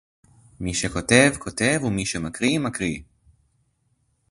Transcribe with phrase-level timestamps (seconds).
[0.59, 3.01] מי שכותב- כותב, ומי שמקריא- מקריא